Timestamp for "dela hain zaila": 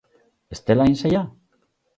0.69-1.23